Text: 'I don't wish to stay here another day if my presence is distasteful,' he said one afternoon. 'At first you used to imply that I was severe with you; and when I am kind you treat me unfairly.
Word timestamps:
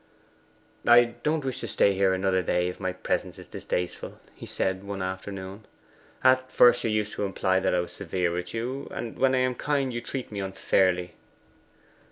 'I 0.87 1.13
don't 1.21 1.45
wish 1.45 1.59
to 1.59 1.67
stay 1.67 1.93
here 1.93 2.11
another 2.11 2.41
day 2.41 2.67
if 2.67 2.79
my 2.79 2.91
presence 2.91 3.37
is 3.37 3.47
distasteful,' 3.47 4.19
he 4.33 4.47
said 4.47 4.83
one 4.83 5.03
afternoon. 5.03 5.67
'At 6.23 6.51
first 6.51 6.83
you 6.83 6.89
used 6.89 7.13
to 7.13 7.23
imply 7.23 7.59
that 7.59 7.75
I 7.75 7.81
was 7.81 7.91
severe 7.93 8.31
with 8.31 8.51
you; 8.51 8.87
and 8.89 9.19
when 9.19 9.35
I 9.35 9.41
am 9.41 9.53
kind 9.53 9.93
you 9.93 10.01
treat 10.01 10.31
me 10.31 10.39
unfairly. 10.39 11.13